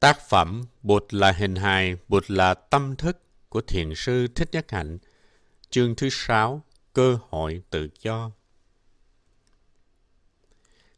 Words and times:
Tác 0.00 0.28
phẩm 0.28 0.62
Bụt 0.82 1.14
là 1.14 1.32
hình 1.32 1.54
hài, 1.54 1.96
Bụt 2.08 2.30
là 2.30 2.54
tâm 2.54 2.96
thức 2.96 3.18
của 3.48 3.60
Thiền 3.60 3.94
sư 3.94 4.26
Thích 4.34 4.48
Nhất 4.52 4.70
Hạnh, 4.70 4.98
chương 5.70 5.94
thứ 5.94 6.08
sáu, 6.10 6.64
cơ 6.92 7.18
hội 7.28 7.62
tự 7.70 7.88
do. 8.00 8.30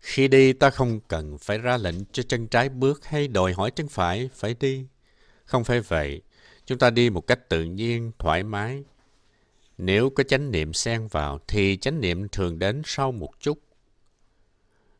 Khi 0.00 0.28
đi 0.28 0.52
ta 0.52 0.70
không 0.70 1.00
cần 1.00 1.38
phải 1.38 1.58
ra 1.58 1.76
lệnh 1.76 2.04
cho 2.12 2.22
chân 2.22 2.46
trái 2.46 2.68
bước 2.68 3.04
hay 3.04 3.28
đòi 3.28 3.52
hỏi 3.52 3.70
chân 3.70 3.88
phải 3.88 4.30
phải 4.34 4.54
đi. 4.60 4.86
Không 5.44 5.64
phải 5.64 5.80
vậy, 5.80 6.22
chúng 6.66 6.78
ta 6.78 6.90
đi 6.90 7.10
một 7.10 7.26
cách 7.26 7.48
tự 7.48 7.64
nhiên, 7.64 8.12
thoải 8.18 8.42
mái. 8.42 8.84
Nếu 9.78 10.10
có 10.10 10.22
chánh 10.22 10.50
niệm 10.50 10.72
xen 10.72 11.06
vào 11.06 11.40
thì 11.48 11.76
chánh 11.76 12.00
niệm 12.00 12.28
thường 12.28 12.58
đến 12.58 12.82
sau 12.84 13.12
một 13.12 13.30
chút. 13.40 13.58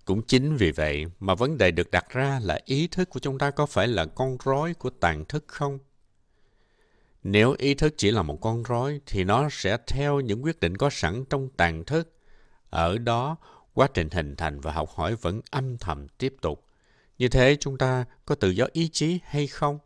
Cũng 0.04 0.22
chính 0.22 0.56
vì 0.56 0.70
vậy 0.70 1.06
mà 1.20 1.34
vấn 1.34 1.58
đề 1.58 1.70
được 1.70 1.90
đặt 1.90 2.10
ra 2.10 2.40
là 2.42 2.60
ý 2.64 2.86
thức 2.86 3.10
của 3.10 3.20
chúng 3.20 3.38
ta 3.38 3.50
có 3.50 3.66
phải 3.66 3.88
là 3.88 4.04
con 4.04 4.36
rối 4.44 4.74
của 4.74 4.90
tàn 4.90 5.24
thức 5.24 5.44
không? 5.46 5.78
Nếu 7.22 7.54
ý 7.58 7.74
thức 7.74 7.94
chỉ 7.96 8.10
là 8.10 8.22
một 8.22 8.38
con 8.40 8.62
rối 8.62 9.00
thì 9.06 9.24
nó 9.24 9.48
sẽ 9.52 9.78
theo 9.86 10.20
những 10.20 10.44
quyết 10.44 10.60
định 10.60 10.76
có 10.76 10.90
sẵn 10.90 11.24
trong 11.24 11.48
tàn 11.56 11.84
thức. 11.84 12.16
Ở 12.70 12.98
đó, 12.98 13.36
quá 13.74 13.88
trình 13.94 14.08
hình 14.12 14.36
thành 14.36 14.60
và 14.60 14.72
học 14.72 14.90
hỏi 14.94 15.16
vẫn 15.16 15.40
âm 15.50 15.78
thầm 15.78 16.08
tiếp 16.08 16.34
tục. 16.42 16.64
Như 17.18 17.28
thế 17.28 17.56
chúng 17.60 17.78
ta 17.78 18.04
có 18.26 18.34
tự 18.34 18.50
do 18.50 18.66
ý 18.72 18.88
chí 18.88 19.18
hay 19.24 19.46
không? 19.46 19.78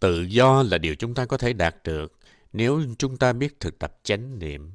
Tự 0.00 0.22
do 0.22 0.62
là 0.62 0.78
điều 0.78 0.94
chúng 0.94 1.14
ta 1.14 1.26
có 1.26 1.36
thể 1.38 1.52
đạt 1.52 1.76
được 1.84 2.18
nếu 2.52 2.82
chúng 2.98 3.16
ta 3.16 3.32
biết 3.32 3.60
thực 3.60 3.78
tập 3.78 3.98
chánh 4.02 4.38
niệm. 4.38 4.72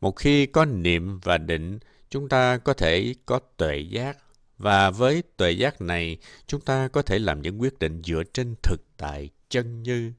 Một 0.00 0.16
khi 0.16 0.46
có 0.46 0.64
niệm 0.64 1.20
và 1.20 1.38
định, 1.38 1.78
chúng 2.10 2.28
ta 2.28 2.58
có 2.58 2.72
thể 2.72 3.14
có 3.26 3.40
tuệ 3.56 3.78
giác 3.78 4.18
và 4.58 4.90
với 4.90 5.22
tuệ 5.36 5.50
giác 5.50 5.80
này, 5.80 6.18
chúng 6.46 6.60
ta 6.60 6.88
có 6.88 7.02
thể 7.02 7.18
làm 7.18 7.42
những 7.42 7.60
quyết 7.60 7.78
định 7.78 8.02
dựa 8.04 8.22
trên 8.32 8.54
thực 8.62 8.80
tại 8.96 9.30
chân 9.48 9.82
như. 9.82 10.12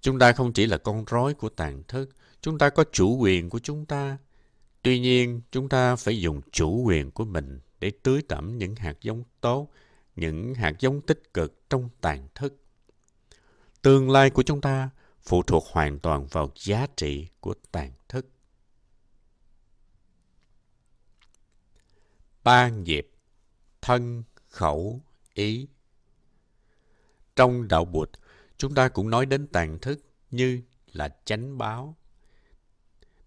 Chúng 0.00 0.18
ta 0.18 0.32
không 0.32 0.52
chỉ 0.52 0.66
là 0.66 0.78
con 0.78 1.04
rối 1.04 1.34
của 1.34 1.48
tàn 1.48 1.82
thức, 1.88 2.10
chúng 2.40 2.58
ta 2.58 2.70
có 2.70 2.84
chủ 2.92 3.16
quyền 3.16 3.50
của 3.50 3.58
chúng 3.58 3.86
ta. 3.86 4.18
Tuy 4.82 5.00
nhiên, 5.00 5.40
chúng 5.50 5.68
ta 5.68 5.96
phải 5.96 6.20
dùng 6.20 6.40
chủ 6.52 6.82
quyền 6.84 7.10
của 7.10 7.24
mình 7.24 7.60
để 7.80 7.92
tưới 8.02 8.22
tẩm 8.28 8.58
những 8.58 8.76
hạt 8.76 8.96
giống 9.00 9.24
tốt, 9.40 9.68
những 10.16 10.54
hạt 10.54 10.74
giống 10.78 11.00
tích 11.00 11.34
cực 11.34 11.70
trong 11.70 11.88
tàn 12.00 12.28
thức. 12.34 12.56
Tương 13.82 14.10
lai 14.10 14.30
của 14.30 14.42
chúng 14.42 14.60
ta 14.60 14.90
phụ 15.22 15.42
thuộc 15.42 15.64
hoàn 15.66 15.98
toàn 15.98 16.26
vào 16.26 16.50
giá 16.56 16.86
trị 16.96 17.28
của 17.40 17.54
tàn 17.72 17.92
thức. 18.08 18.26
Ba 22.44 22.68
nghiệp 22.68 23.10
thân, 23.82 24.22
khẩu, 24.48 25.00
ý. 25.34 25.68
Trong 27.36 27.68
đạo 27.68 27.84
Bụt, 27.84 28.10
chúng 28.56 28.74
ta 28.74 28.88
cũng 28.88 29.10
nói 29.10 29.26
đến 29.26 29.46
tàn 29.46 29.78
thức 29.78 30.04
như 30.30 30.62
là 30.92 31.16
chánh 31.24 31.58
báo. 31.58 31.96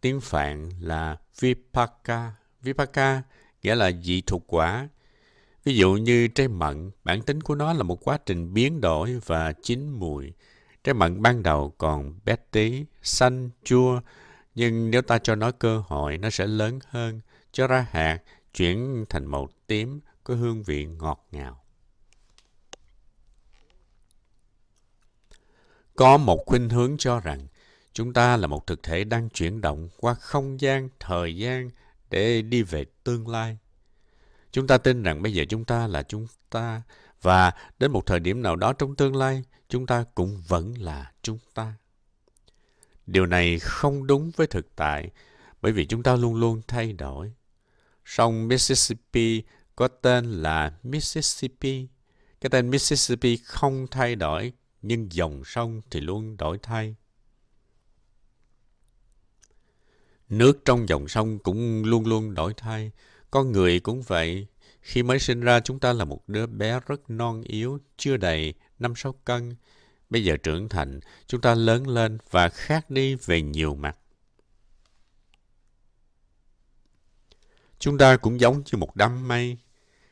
Tiếng 0.01 0.21
Phạn 0.21 0.69
là 0.79 1.17
Vipaka. 1.39 2.33
Vipaka 2.61 3.23
nghĩa 3.63 3.75
là 3.75 3.91
dị 3.91 4.21
thuộc 4.21 4.43
quả. 4.47 4.89
Ví 5.63 5.75
dụ 5.75 5.93
như 5.93 6.27
trái 6.27 6.47
mận, 6.47 6.91
bản 7.03 7.21
tính 7.21 7.41
của 7.41 7.55
nó 7.55 7.73
là 7.73 7.83
một 7.83 8.07
quá 8.07 8.17
trình 8.25 8.53
biến 8.53 8.81
đổi 8.81 9.19
và 9.25 9.53
chín 9.53 9.89
mùi. 9.89 10.33
Trái 10.85 10.93
mận 10.93 11.21
ban 11.21 11.43
đầu 11.43 11.73
còn 11.77 12.19
bé 12.25 12.35
tí, 12.51 12.85
xanh, 13.01 13.49
chua, 13.63 14.01
nhưng 14.55 14.91
nếu 14.91 15.01
ta 15.01 15.17
cho 15.17 15.35
nó 15.35 15.51
cơ 15.51 15.83
hội, 15.87 16.17
nó 16.17 16.29
sẽ 16.29 16.47
lớn 16.47 16.79
hơn, 16.87 17.21
cho 17.51 17.67
ra 17.67 17.87
hạt, 17.91 18.19
chuyển 18.53 19.05
thành 19.09 19.25
màu 19.25 19.49
tím, 19.67 19.99
có 20.23 20.35
hương 20.35 20.63
vị 20.63 20.85
ngọt 20.85 21.27
ngào. 21.31 21.63
Có 25.95 26.17
một 26.17 26.43
khuynh 26.45 26.69
hướng 26.69 26.97
cho 26.97 27.19
rằng 27.19 27.47
chúng 27.93 28.13
ta 28.13 28.37
là 28.37 28.47
một 28.47 28.67
thực 28.67 28.83
thể 28.83 29.03
đang 29.03 29.29
chuyển 29.29 29.61
động 29.61 29.89
qua 29.97 30.13
không 30.13 30.61
gian, 30.61 30.89
thời 30.99 31.37
gian 31.37 31.69
để 32.09 32.41
đi 32.41 32.61
về 32.61 32.85
tương 33.03 33.27
lai. 33.27 33.57
Chúng 34.51 34.67
ta 34.67 34.77
tin 34.77 35.03
rằng 35.03 35.21
bây 35.21 35.33
giờ 35.33 35.45
chúng 35.49 35.65
ta 35.65 35.87
là 35.87 36.03
chúng 36.03 36.27
ta 36.49 36.81
và 37.21 37.51
đến 37.79 37.91
một 37.91 38.05
thời 38.05 38.19
điểm 38.19 38.41
nào 38.41 38.55
đó 38.55 38.73
trong 38.73 38.95
tương 38.95 39.15
lai, 39.15 39.43
chúng 39.69 39.85
ta 39.85 40.05
cũng 40.15 40.41
vẫn 40.47 40.77
là 40.77 41.11
chúng 41.21 41.39
ta. 41.53 41.73
Điều 43.07 43.25
này 43.25 43.59
không 43.59 44.07
đúng 44.07 44.31
với 44.35 44.47
thực 44.47 44.75
tại 44.75 45.11
bởi 45.61 45.71
vì 45.71 45.85
chúng 45.85 46.03
ta 46.03 46.15
luôn 46.15 46.35
luôn 46.35 46.61
thay 46.67 46.93
đổi. 46.93 47.33
Sông 48.05 48.47
Mississippi 48.47 49.43
có 49.75 49.87
tên 49.87 50.25
là 50.31 50.77
Mississippi. 50.83 51.87
Cái 52.41 52.49
tên 52.49 52.69
Mississippi 52.69 53.37
không 53.37 53.87
thay 53.91 54.15
đổi, 54.15 54.53
nhưng 54.81 55.11
dòng 55.11 55.43
sông 55.45 55.81
thì 55.91 55.99
luôn 56.01 56.37
đổi 56.37 56.57
thay. 56.61 56.95
Nước 60.29 60.65
trong 60.65 60.89
dòng 60.89 61.07
sông 61.07 61.39
cũng 61.39 61.83
luôn 61.83 62.05
luôn 62.05 62.33
đổi 62.33 62.53
thay. 62.57 62.91
Con 63.31 63.51
người 63.51 63.79
cũng 63.79 64.01
vậy. 64.01 64.47
Khi 64.85 65.03
mới 65.03 65.19
sinh 65.19 65.41
ra 65.41 65.59
chúng 65.59 65.79
ta 65.79 65.93
là 65.93 66.05
một 66.05 66.29
đứa 66.29 66.45
bé 66.45 66.79
rất 66.87 67.09
non 67.09 67.41
yếu, 67.41 67.79
chưa 67.97 68.17
đầy 68.17 68.53
5-6 68.79 69.13
cân. 69.25 69.55
Bây 70.09 70.23
giờ 70.23 70.37
trưởng 70.37 70.69
thành, 70.69 70.99
chúng 71.27 71.41
ta 71.41 71.55
lớn 71.55 71.87
lên 71.87 72.17
và 72.31 72.49
khác 72.49 72.89
đi 72.89 73.15
về 73.15 73.41
nhiều 73.41 73.75
mặt. 73.75 73.97
Chúng 77.79 77.97
ta 77.97 78.17
cũng 78.17 78.39
giống 78.39 78.63
như 78.65 78.77
một 78.77 78.95
đám 78.95 79.27
mây. 79.27 79.57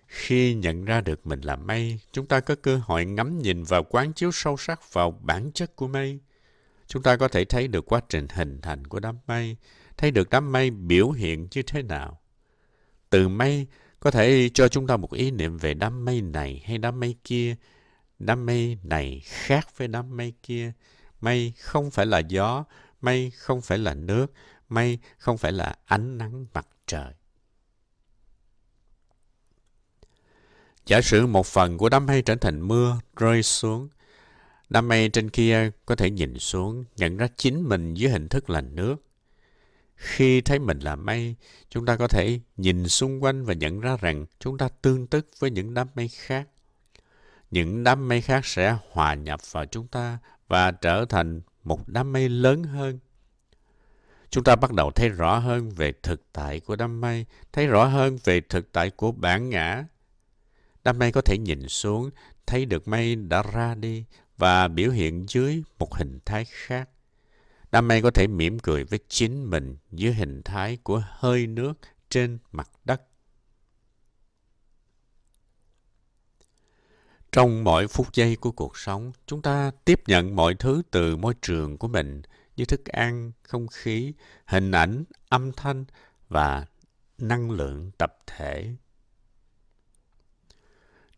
Khi 0.07 0.53
nhận 0.53 0.85
ra 0.85 1.01
được 1.01 1.27
mình 1.27 1.41
là 1.41 1.55
mây, 1.55 1.99
chúng 2.11 2.25
ta 2.25 2.39
có 2.39 2.55
cơ 2.55 2.77
hội 2.77 3.05
ngắm 3.05 3.41
nhìn 3.41 3.63
và 3.63 3.81
quán 3.81 4.13
chiếu 4.13 4.31
sâu 4.31 4.57
sắc 4.57 4.93
vào 4.93 5.11
bản 5.11 5.51
chất 5.51 5.75
của 5.75 5.87
mây. 5.87 6.19
Chúng 6.87 7.03
ta 7.03 7.17
có 7.17 7.27
thể 7.27 7.45
thấy 7.45 7.67
được 7.67 7.85
quá 7.85 8.01
trình 8.09 8.27
hình 8.33 8.61
thành 8.61 8.87
của 8.87 8.99
đám 8.99 9.17
mây, 9.27 9.57
thấy 9.97 10.11
được 10.11 10.29
đám 10.29 10.51
mây 10.51 10.69
biểu 10.69 11.11
hiện 11.11 11.47
như 11.51 11.61
thế 11.61 11.81
nào. 11.81 12.19
Từ 13.09 13.27
mây 13.27 13.67
có 14.03 14.11
thể 14.11 14.49
cho 14.53 14.67
chúng 14.67 14.87
ta 14.87 14.97
một 14.97 15.11
ý 15.11 15.31
niệm 15.31 15.57
về 15.57 15.73
đám 15.73 16.05
mây 16.05 16.21
này 16.21 16.63
hay 16.65 16.77
đám 16.77 16.99
mây 16.99 17.15
kia. 17.23 17.55
Đám 18.19 18.45
mây 18.45 18.77
này 18.83 19.21
khác 19.25 19.77
với 19.77 19.87
đám 19.87 20.17
mây 20.17 20.33
kia. 20.43 20.71
Mây 21.21 21.53
không 21.59 21.91
phải 21.91 22.05
là 22.05 22.19
gió, 22.19 22.65
mây 23.01 23.31
không 23.31 23.61
phải 23.61 23.77
là 23.77 23.93
nước, 23.93 24.31
mây 24.69 24.99
không 25.17 25.37
phải 25.37 25.51
là 25.51 25.75
ánh 25.85 26.17
nắng 26.17 26.45
mặt 26.53 26.67
trời. 26.87 27.13
Giả 30.85 31.01
sử 31.01 31.27
một 31.27 31.45
phần 31.45 31.77
của 31.77 31.89
đám 31.89 32.05
mây 32.05 32.21
trở 32.21 32.35
thành 32.35 32.67
mưa 32.67 32.99
rơi 33.15 33.43
xuống. 33.43 33.89
Đám 34.69 34.87
mây 34.87 35.09
trên 35.09 35.29
kia 35.29 35.71
có 35.85 35.95
thể 35.95 36.09
nhìn 36.09 36.39
xuống, 36.39 36.85
nhận 36.95 37.17
ra 37.17 37.27
chính 37.37 37.69
mình 37.69 37.93
dưới 37.93 38.11
hình 38.11 38.27
thức 38.27 38.49
là 38.49 38.61
nước. 38.61 38.95
Khi 40.03 40.41
thấy 40.41 40.59
mình 40.59 40.79
là 40.79 40.95
mây, 40.95 41.35
chúng 41.69 41.85
ta 41.85 41.95
có 41.95 42.07
thể 42.07 42.39
nhìn 42.57 42.87
xung 42.87 43.23
quanh 43.23 43.45
và 43.45 43.53
nhận 43.53 43.79
ra 43.79 43.97
rằng 43.97 44.25
chúng 44.39 44.57
ta 44.57 44.69
tương 44.81 45.07
tức 45.07 45.27
với 45.39 45.51
những 45.51 45.73
đám 45.73 45.87
mây 45.95 46.07
khác. 46.07 46.47
Những 47.51 47.83
đám 47.83 48.07
mây 48.07 48.21
khác 48.21 48.45
sẽ 48.45 48.77
hòa 48.91 49.13
nhập 49.13 49.39
vào 49.51 49.65
chúng 49.65 49.87
ta 49.87 50.17
và 50.47 50.71
trở 50.71 51.05
thành 51.09 51.41
một 51.63 51.87
đám 51.87 52.11
mây 52.11 52.29
lớn 52.29 52.63
hơn. 52.63 52.99
Chúng 54.29 54.43
ta 54.43 54.55
bắt 54.55 54.73
đầu 54.73 54.91
thấy 54.91 55.09
rõ 55.09 55.37
hơn 55.37 55.69
về 55.69 55.93
thực 56.03 56.21
tại 56.33 56.59
của 56.59 56.75
đám 56.75 57.01
mây, 57.01 57.25
thấy 57.53 57.67
rõ 57.67 57.85
hơn 57.85 58.17
về 58.23 58.41
thực 58.41 58.71
tại 58.71 58.89
của 58.89 59.11
bản 59.11 59.49
ngã, 59.49 59.85
Đám 60.83 60.99
mây 60.99 61.11
có 61.11 61.21
thể 61.21 61.37
nhìn 61.37 61.67
xuống, 61.67 62.09
thấy 62.45 62.65
được 62.65 62.87
mây 62.87 63.15
đã 63.15 63.43
ra 63.53 63.75
đi 63.75 64.05
và 64.37 64.67
biểu 64.67 64.91
hiện 64.91 65.25
dưới 65.29 65.63
một 65.79 65.95
hình 65.95 66.19
thái 66.25 66.45
khác. 66.45 66.89
Đam 67.73 67.87
mê 67.87 68.01
có 68.01 68.11
thể 68.11 68.27
mỉm 68.27 68.59
cười 68.59 68.83
với 68.83 68.99
chính 69.07 69.49
mình 69.49 69.77
dưới 69.91 70.13
hình 70.13 70.41
thái 70.43 70.77
của 70.83 71.03
hơi 71.09 71.47
nước 71.47 71.73
trên 72.09 72.37
mặt 72.51 72.69
đất. 72.85 73.01
Trong 77.31 77.63
mọi 77.63 77.87
phút 77.87 78.13
giây 78.13 78.35
của 78.35 78.51
cuộc 78.51 78.77
sống, 78.77 79.11
chúng 79.25 79.41
ta 79.41 79.71
tiếp 79.85 80.01
nhận 80.07 80.35
mọi 80.35 80.55
thứ 80.55 80.81
từ 80.91 81.15
môi 81.15 81.33
trường 81.41 81.77
của 81.77 81.87
mình 81.87 82.21
như 82.55 82.65
thức 82.65 82.85
ăn, 82.85 83.31
không 83.43 83.67
khí, 83.67 84.13
hình 84.45 84.71
ảnh, 84.71 85.03
âm 85.29 85.51
thanh 85.51 85.85
và 86.29 86.65
năng 87.17 87.51
lượng 87.51 87.91
tập 87.97 88.17
thể. 88.27 88.75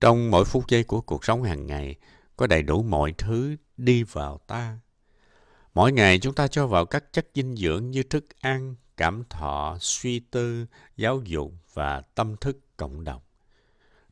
Trong 0.02 0.32
mỗi 0.32 0.46
phút 0.46 0.68
giây 0.68 0.84
của 0.84 1.02
cuộc 1.02 1.26
sống 1.26 1.44
hàng 1.44 1.68
ngày, 1.68 1.96
có 2.38 2.48
đầy 2.48 2.64
đủ 2.64 2.84
mọi 2.84 3.14
thứ 3.18 3.56
đi 3.78 4.04
vào 4.04 4.40
ta. 4.48 4.80
Mỗi 5.76 5.92
ngày 5.92 6.20
chúng 6.20 6.34
ta 6.34 6.48
cho 6.48 6.68
vào 6.68 6.86
các 6.86 7.14
chất 7.14 7.28
dinh 7.34 7.56
dưỡng 7.56 7.92
như 7.92 8.04
thức 8.04 8.26
ăn, 8.40 8.76
cảm 8.98 9.24
thọ, 9.30 9.78
suy 9.82 10.20
tư, 10.20 10.66
giáo 10.98 11.22
dục 11.26 11.54
và 11.74 12.02
tâm 12.02 12.36
thức 12.42 12.78
cộng 12.78 13.04
đồng. 13.04 13.22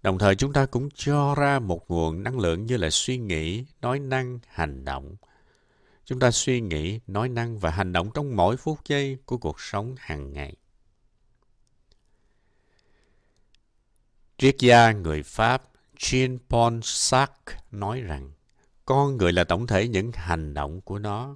Đồng 0.01 0.17
thời 0.17 0.35
chúng 0.35 0.53
ta 0.53 0.65
cũng 0.65 0.89
cho 0.95 1.35
ra 1.35 1.59
một 1.59 1.91
nguồn 1.91 2.23
năng 2.23 2.39
lượng 2.39 2.65
như 2.65 2.77
là 2.77 2.89
suy 2.89 3.17
nghĩ, 3.17 3.65
nói 3.81 3.99
năng, 3.99 4.39
hành 4.47 4.85
động. 4.85 5.15
Chúng 6.05 6.19
ta 6.19 6.31
suy 6.31 6.61
nghĩ, 6.61 6.99
nói 7.07 7.29
năng 7.29 7.59
và 7.59 7.69
hành 7.69 7.93
động 7.93 8.09
trong 8.13 8.35
mỗi 8.35 8.57
phút 8.57 8.79
giây 8.85 9.17
của 9.25 9.37
cuộc 9.37 9.61
sống 9.61 9.95
hàng 9.97 10.33
ngày. 10.33 10.55
Triết 14.37 14.55
gia 14.59 14.91
người 14.91 15.23
Pháp 15.23 15.63
Jean-Paul 15.97 16.81
Sartre 16.83 17.57
nói 17.71 18.01
rằng 18.01 18.31
con 18.85 19.17
người 19.17 19.31
là 19.31 19.43
tổng 19.43 19.67
thể 19.67 19.87
những 19.87 20.11
hành 20.13 20.53
động 20.53 20.81
của 20.81 20.99
nó. 20.99 21.35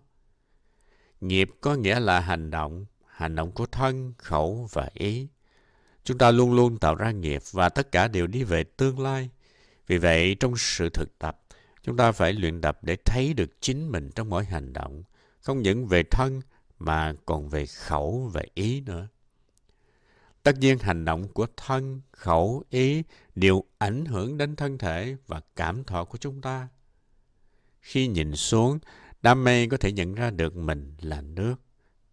Nghiệp 1.22 1.50
có 1.62 1.76
nghĩa 1.76 2.00
là 2.00 2.20
hành 2.20 2.52
động, 2.52 2.86
hành 3.08 3.36
động 3.36 3.52
của 3.52 3.66
thân, 3.66 4.14
khẩu 4.18 4.70
và 4.72 4.90
ý. 4.94 5.28
Chúng 6.04 6.18
ta 6.18 6.32
luôn 6.32 6.54
luôn 6.54 6.78
tạo 6.78 6.96
ra 6.96 7.12
nghiệp 7.12 7.42
và 7.52 7.70
tất 7.70 7.92
cả 7.92 8.08
đều 8.08 8.28
đi 8.28 8.44
về 8.44 8.64
tương 8.64 9.00
lai. 9.00 9.30
Vì 9.88 9.98
vậy, 9.98 10.36
trong 10.40 10.58
sự 10.58 10.90
thực 10.90 11.20
tập, 11.20 11.40
chúng 11.84 11.98
ta 11.98 12.12
phải 12.12 12.34
luyện 12.34 12.62
tập 12.62 12.80
để 12.82 12.98
thấy 13.06 13.34
được 13.34 13.62
chính 13.62 13.92
mình 13.92 14.10
trong 14.16 14.30
mỗi 14.30 14.46
hành 14.46 14.74
động, 14.74 15.04
không 15.40 15.62
những 15.62 15.88
về 15.88 16.04
thân 16.04 16.42
mà 16.80 17.14
còn 17.26 17.50
về 17.50 17.66
khẩu 17.66 18.30
và 18.34 18.42
ý 18.54 18.82
nữa. 18.82 19.08
Tất 20.44 20.58
nhiên 20.58 20.78
hành 20.80 21.06
động 21.06 21.28
của 21.28 21.48
thân, 21.58 22.02
khẩu, 22.12 22.64
ý 22.70 23.04
đều 23.36 23.64
ảnh 23.78 24.06
hưởng 24.06 24.38
đến 24.38 24.56
thân 24.56 24.78
thể 24.78 25.16
và 25.28 25.42
cảm 25.56 25.84
thọ 25.84 26.06
của 26.06 26.18
chúng 26.18 26.42
ta. 26.42 26.68
Khi 27.82 28.08
nhìn 28.08 28.36
xuống, 28.36 28.80
đam 29.22 29.44
mê 29.44 29.68
có 29.68 29.78
thể 29.78 29.92
nhận 29.92 30.16
ra 30.16 30.30
được 30.30 30.56
mình 30.56 30.96
là 31.02 31.22
nước. 31.22 31.56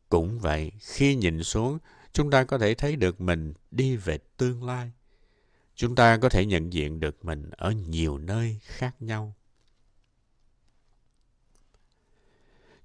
Cũng 0.09 0.39
vậy, 0.39 0.73
khi 0.81 1.15
nhìn 1.15 1.43
xuống, 1.43 1.79
chúng 2.13 2.31
ta 2.31 2.45
có 2.45 2.59
thể 2.59 2.75
thấy 2.75 2.97
được 2.97 3.21
mình 3.21 3.55
đi 3.71 3.97
về 3.97 4.19
tương 4.37 4.65
lai. 4.65 4.93
Chúng 5.75 5.95
ta 5.95 6.17
có 6.17 6.29
thể 6.29 6.47
nhận 6.47 6.73
diện 6.73 7.01
được 7.01 7.25
mình 7.25 7.51
ở 7.51 7.71
nhiều 7.71 8.19
nơi 8.19 8.59
khác 8.63 9.03
nhau. 9.03 9.35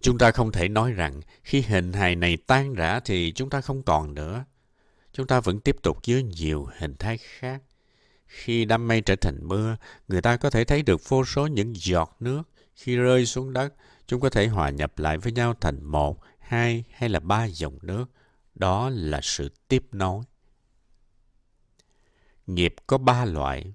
Chúng 0.02 0.18
ta 0.18 0.32
không 0.32 0.52
thể 0.52 0.70
nói 0.70 0.92
rằng 0.92 1.22
khi 1.44 1.62
hình 1.62 1.94
hài 1.94 2.16
này 2.16 2.38
tan 2.38 2.74
rã 2.74 3.00
thì 3.00 3.32
chúng 3.36 3.50
ta 3.50 3.62
không 3.62 3.84
còn 3.84 4.14
nữa. 4.14 4.46
Chúng 5.14 5.28
ta 5.28 5.40
vẫn 5.40 5.60
tiếp 5.60 5.76
tục 5.84 5.98
với 6.08 6.24
nhiều 6.24 6.68
hình 6.78 6.96
thái 7.00 7.18
khác. 7.18 7.62
Khi 8.28 8.66
đám 8.66 8.88
mây 8.88 9.02
trở 9.02 9.16
thành 9.16 9.40
mưa, 9.42 9.78
người 10.08 10.22
ta 10.22 10.38
có 10.38 10.50
thể 10.50 10.64
thấy 10.64 10.82
được 10.82 11.10
vô 11.10 11.26
số 11.26 11.48
những 11.48 11.74
giọt 11.76 12.16
nước. 12.20 12.44
Khi 12.76 12.96
rơi 12.96 13.26
xuống 13.26 13.54
đất, 13.54 13.74
chúng 14.10 14.22
có 14.22 14.30
thể 14.30 14.48
hòa 14.48 14.70
nhập 14.70 15.00
lại 15.00 15.18
với 15.18 15.32
nhau 15.32 15.54
thành 15.62 15.84
một, 15.84 16.20
hai 16.40 16.84
hay 16.92 17.10
là 17.10 17.20
ba 17.20 17.46
dòng 17.46 17.78
nước. 17.82 18.06
Đó 18.56 18.90
là 18.90 19.20
sự 19.24 19.50
tiếp 19.68 19.84
nối. 19.92 20.24
Nghiệp 22.48 22.76
có 22.88 22.98
ba 22.98 23.26
loại, 23.26 23.74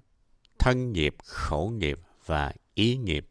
thân 0.59 0.91
nghiệp, 0.91 1.15
khẩu 1.25 1.69
nghiệp 1.69 1.99
và 2.25 2.53
ý 2.73 2.97
nghiệp. 2.97 3.27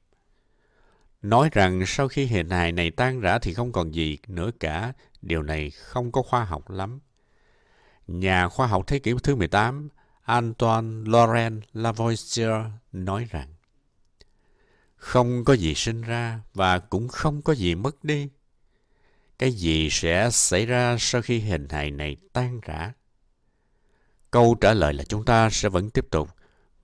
Nói 1.22 1.48
rằng 1.52 1.84
sau 1.86 2.08
khi 2.08 2.24
hiện 2.24 2.50
hài 2.50 2.72
này 2.72 2.90
tan 2.90 3.20
rã 3.20 3.38
thì 3.38 3.54
không 3.54 3.72
còn 3.72 3.94
gì 3.94 4.18
nữa 4.26 4.50
cả, 4.60 4.92
điều 5.22 5.42
này 5.42 5.70
không 5.70 6.12
có 6.12 6.22
khoa 6.22 6.44
học 6.44 6.70
lắm. 6.70 7.00
Nhà 8.06 8.48
khoa 8.48 8.66
học 8.66 8.84
thế 8.86 8.98
kỷ 8.98 9.12
thứ 9.22 9.36
18 9.36 9.88
Antoine 10.22 11.10
Laurent 11.10 11.62
Lavoisier 11.72 12.52
nói 12.92 13.26
rằng 13.30 13.53
không 15.04 15.44
có 15.44 15.52
gì 15.52 15.74
sinh 15.74 16.02
ra 16.02 16.40
và 16.54 16.78
cũng 16.78 17.08
không 17.08 17.42
có 17.42 17.52
gì 17.52 17.74
mất 17.74 18.04
đi. 18.04 18.28
Cái 19.38 19.52
gì 19.52 19.88
sẽ 19.90 20.30
xảy 20.30 20.66
ra 20.66 20.96
sau 20.98 21.22
khi 21.22 21.38
hình 21.38 21.68
hài 21.68 21.90
này 21.90 22.16
tan 22.32 22.60
rã? 22.60 22.92
Câu 24.30 24.56
trả 24.60 24.74
lời 24.74 24.94
là 24.94 25.04
chúng 25.04 25.24
ta 25.24 25.50
sẽ 25.50 25.68
vẫn 25.68 25.90
tiếp 25.90 26.06
tục 26.10 26.28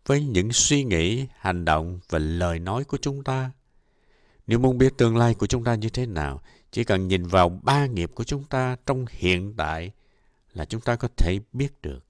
với 0.07 0.25
những 0.25 0.53
suy 0.53 0.85
nghĩ, 0.85 1.27
hành 1.39 1.65
động 1.65 2.01
và 2.09 2.19
lời 2.19 2.59
nói 2.59 2.85
của 2.85 2.97
chúng 2.97 3.25
ta. 3.25 3.51
Nếu 4.47 4.59
muốn 4.59 4.79
biết 4.79 4.99
tương 4.99 5.17
lai 5.17 5.35
của 5.35 5.47
chúng 5.47 5.65
ta 5.65 5.75
như 5.75 5.89
thế 5.89 6.07
nào, 6.07 6.43
chỉ 6.71 6.85
cần 6.85 7.09
nhìn 7.09 7.27
vào 7.27 7.49
ba 7.49 7.87
nghiệp 7.87 8.11
của 8.15 8.25
chúng 8.25 8.45
ta 8.45 8.77
trong 8.87 9.05
hiện 9.11 9.55
tại 9.57 9.91
là 10.53 10.65
chúng 10.65 10.81
ta 10.81 10.97
có 10.97 11.09
thể 11.17 11.41
biết 11.53 11.83
được. 11.83 12.05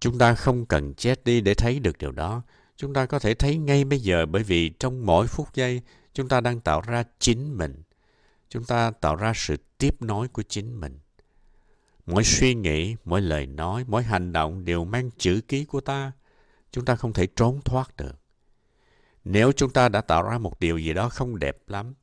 Chúng 0.00 0.18
ta 0.18 0.34
không 0.34 0.66
cần 0.66 0.94
chết 0.94 1.24
đi 1.24 1.40
để 1.40 1.54
thấy 1.54 1.78
được 1.78 1.98
điều 1.98 2.12
đó. 2.12 2.42
Chúng 2.76 2.94
ta 2.94 3.06
có 3.06 3.18
thể 3.18 3.34
thấy 3.34 3.56
ngay 3.56 3.84
bây 3.84 4.00
giờ 4.00 4.26
bởi 4.26 4.42
vì 4.42 4.68
trong 4.68 5.06
mỗi 5.06 5.26
phút 5.26 5.54
giây 5.54 5.82
chúng 6.12 6.28
ta 6.28 6.40
đang 6.40 6.60
tạo 6.60 6.80
ra 6.80 7.04
chính 7.18 7.58
mình. 7.58 7.82
Chúng 8.48 8.64
ta 8.64 8.90
tạo 8.90 9.16
ra 9.16 9.32
sự 9.36 9.56
tiếp 9.78 10.02
nối 10.02 10.28
của 10.28 10.42
chính 10.42 10.80
mình. 10.80 10.98
Mỗi 12.06 12.24
suy 12.24 12.54
nghĩ, 12.54 12.96
mỗi 13.04 13.20
lời 13.20 13.46
nói, 13.46 13.84
mỗi 13.88 14.02
hành 14.02 14.32
động 14.32 14.64
đều 14.64 14.84
mang 14.84 15.10
chữ 15.18 15.40
ký 15.48 15.64
của 15.64 15.80
ta. 15.80 16.12
Chúng 16.70 16.84
ta 16.84 16.96
không 16.96 17.12
thể 17.12 17.26
trốn 17.36 17.60
thoát 17.64 17.96
được. 17.96 18.20
Nếu 19.24 19.52
chúng 19.52 19.70
ta 19.70 19.88
đã 19.88 20.00
tạo 20.00 20.22
ra 20.22 20.38
một 20.38 20.60
điều 20.60 20.78
gì 20.78 20.92
đó 20.92 21.08
không 21.08 21.38
đẹp 21.38 21.56
lắm, 21.66 21.94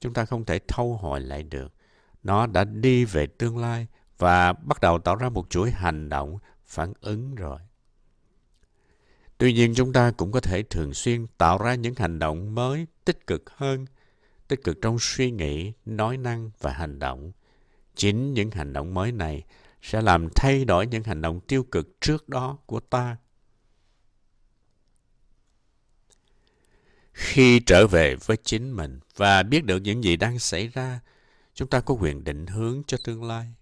chúng 0.00 0.12
ta 0.12 0.24
không 0.24 0.44
thể 0.44 0.58
thâu 0.68 0.96
hồi 0.96 1.20
lại 1.20 1.42
được. 1.42 1.74
Nó 2.22 2.46
đã 2.46 2.64
đi 2.64 3.04
về 3.04 3.26
tương 3.26 3.58
lai 3.58 3.86
và 4.18 4.52
bắt 4.52 4.80
đầu 4.80 4.98
tạo 4.98 5.16
ra 5.16 5.28
một 5.28 5.50
chuỗi 5.50 5.70
hành 5.70 6.08
động, 6.08 6.38
phản 6.64 6.92
ứng 7.00 7.34
rồi. 7.34 7.58
Tuy 9.42 9.52
nhiên 9.52 9.74
chúng 9.74 9.92
ta 9.92 10.10
cũng 10.10 10.32
có 10.32 10.40
thể 10.40 10.62
thường 10.62 10.94
xuyên 10.94 11.26
tạo 11.38 11.58
ra 11.58 11.74
những 11.74 11.94
hành 11.94 12.18
động 12.18 12.54
mới 12.54 12.86
tích 13.04 13.26
cực 13.26 13.50
hơn, 13.50 13.86
tích 14.48 14.64
cực 14.64 14.78
trong 14.82 14.96
suy 15.00 15.30
nghĩ, 15.30 15.72
nói 15.84 16.16
năng 16.16 16.50
và 16.60 16.72
hành 16.72 16.98
động. 16.98 17.32
Chính 17.94 18.34
những 18.34 18.50
hành 18.50 18.72
động 18.72 18.94
mới 18.94 19.12
này 19.12 19.44
sẽ 19.82 20.02
làm 20.02 20.28
thay 20.34 20.64
đổi 20.64 20.86
những 20.86 21.02
hành 21.02 21.22
động 21.22 21.40
tiêu 21.40 21.62
cực 21.62 22.00
trước 22.00 22.28
đó 22.28 22.58
của 22.66 22.80
ta. 22.80 23.16
Khi 27.12 27.60
trở 27.60 27.86
về 27.86 28.16
với 28.26 28.36
chính 28.44 28.72
mình 28.72 29.00
và 29.16 29.42
biết 29.42 29.64
được 29.64 29.78
những 29.78 30.04
gì 30.04 30.16
đang 30.16 30.38
xảy 30.38 30.68
ra, 30.68 31.00
chúng 31.54 31.68
ta 31.68 31.80
có 31.80 31.94
quyền 31.94 32.24
định 32.24 32.46
hướng 32.46 32.82
cho 32.86 32.98
tương 33.04 33.24
lai. 33.24 33.54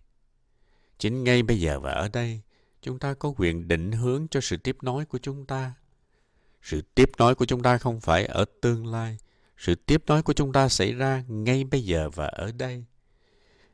Chính 0.99 1.25
ngay 1.25 1.43
bây 1.43 1.61
giờ 1.61 1.81
và 1.81 1.93
ở 1.93 2.09
đây, 2.09 2.41
chúng 2.83 2.99
ta 2.99 3.15
có 3.15 3.35
quyền 3.37 3.69
định 3.69 3.93
hướng 3.93 4.27
cho 4.31 4.41
sự 4.41 4.57
tiếp 4.57 4.77
nối 4.83 5.05
của 5.05 5.19
chúng 5.19 5.47
ta. 5.47 5.73
Sự 6.63 6.83
tiếp 6.95 7.11
nối 7.19 7.35
của 7.35 7.45
chúng 7.45 7.63
ta 7.63 7.79
không 7.79 8.01
phải 8.01 8.27
ở 8.27 8.45
tương 8.61 8.87
lai, 8.87 9.19
sự 9.59 9.75
tiếp 9.75 10.03
nối 10.07 10.23
của 10.23 10.33
chúng 10.33 10.53
ta 10.53 10.69
xảy 10.69 10.93
ra 10.93 11.25
ngay 11.29 11.65
bây 11.65 11.85
giờ 11.85 12.11
và 12.11 12.27
ở 12.27 12.53
đây. 12.53 12.85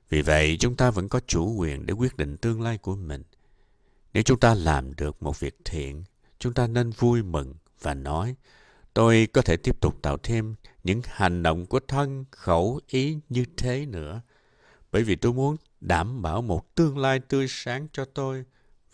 Vì 0.08 0.22
vậy, 0.22 0.56
chúng 0.60 0.76
ta 0.76 0.90
vẫn 0.90 1.08
có 1.08 1.20
chủ 1.26 1.54
quyền 1.56 1.86
để 1.86 1.94
quyết 1.94 2.16
định 2.16 2.36
tương 2.36 2.60
lai 2.60 2.78
của 2.78 2.96
mình. 2.96 3.22
Nếu 4.12 4.22
chúng 4.22 4.40
ta 4.40 4.54
làm 4.54 4.94
được 4.94 5.22
một 5.22 5.40
việc 5.40 5.58
thiện, 5.64 6.04
chúng 6.38 6.54
ta 6.54 6.66
nên 6.66 6.90
vui 6.90 7.22
mừng 7.22 7.54
và 7.80 7.94
nói, 7.94 8.36
tôi 8.94 9.28
có 9.32 9.42
thể 9.42 9.56
tiếp 9.56 9.80
tục 9.80 10.02
tạo 10.02 10.16
thêm 10.22 10.54
những 10.84 11.00
hành 11.04 11.42
động 11.42 11.66
của 11.66 11.80
thân, 11.88 12.24
khẩu, 12.30 12.80
ý 12.86 13.18
như 13.28 13.44
thế 13.56 13.86
nữa. 13.86 14.20
Bởi 14.92 15.02
vì 15.02 15.16
tôi 15.16 15.32
muốn 15.32 15.56
đảm 15.80 16.22
bảo 16.22 16.42
một 16.42 16.74
tương 16.74 16.98
lai 16.98 17.20
tươi 17.20 17.46
sáng 17.48 17.88
cho 17.92 18.04
tôi 18.04 18.44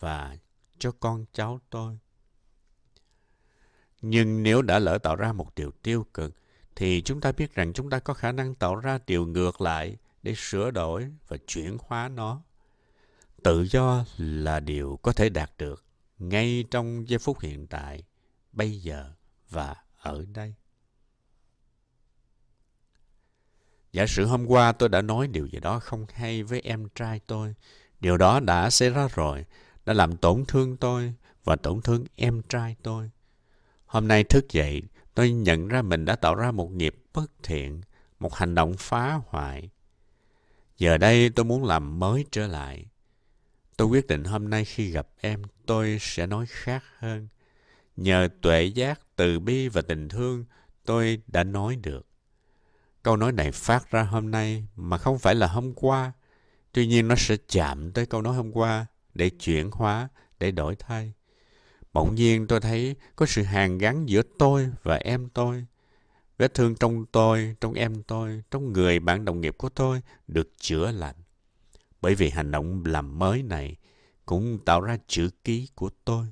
và 0.03 0.37
cho 0.79 0.91
con 0.91 1.25
cháu 1.33 1.59
tôi. 1.69 1.97
Nhưng 4.01 4.43
nếu 4.43 4.61
đã 4.61 4.79
lỡ 4.79 4.97
tạo 4.97 5.15
ra 5.15 5.33
một 5.33 5.55
điều 5.55 5.71
tiêu 5.71 6.05
cực, 6.13 6.33
thì 6.75 7.01
chúng 7.01 7.21
ta 7.21 7.31
biết 7.31 7.55
rằng 7.55 7.73
chúng 7.73 7.89
ta 7.89 7.99
có 7.99 8.13
khả 8.13 8.31
năng 8.31 8.55
tạo 8.55 8.75
ra 8.75 8.99
điều 9.07 9.25
ngược 9.25 9.61
lại 9.61 9.97
để 10.23 10.33
sửa 10.37 10.71
đổi 10.71 11.11
và 11.27 11.37
chuyển 11.47 11.77
hóa 11.87 12.07
nó. 12.07 12.41
Tự 13.43 13.61
do 13.61 14.05
là 14.17 14.59
điều 14.59 14.99
có 15.01 15.13
thể 15.13 15.29
đạt 15.29 15.51
được 15.57 15.83
ngay 16.19 16.65
trong 16.71 17.09
giây 17.09 17.19
phút 17.19 17.39
hiện 17.39 17.67
tại, 17.67 18.03
bây 18.51 18.79
giờ 18.81 19.13
và 19.49 19.75
ở 19.99 20.25
đây. 20.33 20.53
Giả 23.91 24.05
sử 24.07 24.25
hôm 24.25 24.45
qua 24.45 24.71
tôi 24.71 24.89
đã 24.89 25.01
nói 25.01 25.27
điều 25.27 25.45
gì 25.47 25.59
đó 25.59 25.79
không 25.79 26.05
hay 26.13 26.43
với 26.43 26.61
em 26.61 26.87
trai 26.95 27.19
tôi. 27.27 27.55
Điều 27.99 28.17
đó 28.17 28.39
đã 28.39 28.69
xảy 28.69 28.89
ra 28.89 29.07
rồi, 29.15 29.45
đã 29.85 29.93
làm 29.93 30.17
tổn 30.17 30.43
thương 30.47 30.77
tôi 30.77 31.13
và 31.43 31.55
tổn 31.55 31.81
thương 31.81 32.05
em 32.15 32.41
trai 32.49 32.75
tôi. 32.83 33.09
Hôm 33.85 34.07
nay 34.07 34.23
thức 34.23 34.45
dậy, 34.49 34.81
tôi 35.15 35.31
nhận 35.31 35.67
ra 35.67 35.81
mình 35.81 36.05
đã 36.05 36.15
tạo 36.15 36.35
ra 36.35 36.51
một 36.51 36.71
nghiệp 36.71 36.95
bất 37.13 37.31
thiện, 37.43 37.81
một 38.19 38.35
hành 38.35 38.55
động 38.55 38.75
phá 38.77 39.19
hoại. 39.27 39.69
Giờ 40.77 40.97
đây 40.97 41.29
tôi 41.29 41.45
muốn 41.45 41.63
làm 41.63 41.99
mới 41.99 42.25
trở 42.31 42.47
lại. 42.47 42.85
Tôi 43.77 43.87
quyết 43.87 44.07
định 44.07 44.23
hôm 44.23 44.49
nay 44.49 44.65
khi 44.65 44.91
gặp 44.91 45.07
em, 45.21 45.41
tôi 45.65 45.97
sẽ 46.01 46.27
nói 46.27 46.45
khác 46.49 46.83
hơn. 46.97 47.27
Nhờ 47.97 48.29
tuệ 48.41 48.63
giác, 48.63 49.01
từ 49.15 49.39
bi 49.39 49.67
và 49.67 49.81
tình 49.81 50.09
thương, 50.09 50.45
tôi 50.85 51.21
đã 51.27 51.43
nói 51.43 51.75
được. 51.75 52.07
Câu 53.03 53.17
nói 53.17 53.31
này 53.31 53.51
phát 53.51 53.91
ra 53.91 54.03
hôm 54.03 54.31
nay 54.31 54.67
mà 54.75 54.97
không 54.97 55.19
phải 55.19 55.35
là 55.35 55.47
hôm 55.47 55.73
qua. 55.73 56.11
Tuy 56.71 56.87
nhiên 56.87 57.07
nó 57.07 57.15
sẽ 57.17 57.37
chạm 57.47 57.91
tới 57.91 58.05
câu 58.05 58.21
nói 58.21 58.35
hôm 58.35 58.51
qua 58.51 58.85
để 59.13 59.29
chuyển 59.29 59.71
hóa, 59.71 60.09
để 60.39 60.51
đổi 60.51 60.75
thay. 60.75 61.13
Bỗng 61.93 62.15
nhiên 62.15 62.47
tôi 62.47 62.59
thấy 62.59 62.95
có 63.15 63.25
sự 63.25 63.43
hàn 63.43 63.77
gắn 63.77 64.09
giữa 64.09 64.21
tôi 64.39 64.69
và 64.83 64.95
em 64.95 65.29
tôi. 65.29 65.65
Vết 66.37 66.53
thương 66.53 66.75
trong 66.75 67.05
tôi, 67.05 67.55
trong 67.61 67.73
em 67.73 68.03
tôi, 68.03 68.43
trong 68.51 68.73
người 68.73 68.99
bạn 68.99 69.25
đồng 69.25 69.41
nghiệp 69.41 69.55
của 69.57 69.69
tôi 69.69 70.01
được 70.27 70.49
chữa 70.57 70.91
lành. 70.91 71.15
Bởi 72.01 72.15
vì 72.15 72.29
hành 72.29 72.51
động 72.51 72.83
làm 72.85 73.19
mới 73.19 73.43
này 73.43 73.75
cũng 74.25 74.59
tạo 74.65 74.81
ra 74.81 74.97
chữ 75.07 75.29
ký 75.43 75.69
của 75.75 75.89
tôi. 76.05 76.27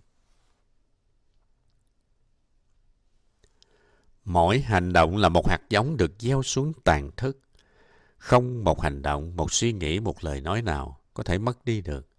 Mỗi 4.23 4.59
hành 4.59 4.93
động 4.93 5.17
là 5.17 5.29
một 5.29 5.47
hạt 5.47 5.61
giống 5.69 5.97
được 5.97 6.11
gieo 6.19 6.43
xuống 6.43 6.73
tàn 6.83 7.11
thức. 7.17 7.39
Không 8.17 8.63
một 8.63 8.81
hành 8.81 9.01
động, 9.01 9.35
một 9.35 9.51
suy 9.51 9.73
nghĩ, 9.73 10.00
một 10.00 10.23
lời 10.23 10.41
nói 10.41 10.61
nào 10.61 11.00
có 11.13 11.23
thể 11.23 11.38
mất 11.38 11.65
đi 11.65 11.81
được. 11.81 12.11